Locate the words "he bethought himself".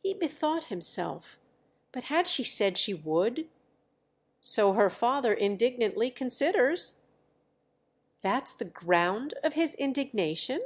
0.00-1.38